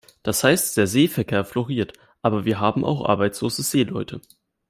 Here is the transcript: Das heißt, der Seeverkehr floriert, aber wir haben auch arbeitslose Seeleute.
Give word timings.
Das 0.23 0.43
heißt, 0.43 0.77
der 0.77 0.87
Seeverkehr 0.87 1.45
floriert, 1.45 1.93
aber 2.23 2.43
wir 2.43 2.59
haben 2.59 2.83
auch 2.83 3.05
arbeitslose 3.07 3.61
Seeleute. 3.61 4.19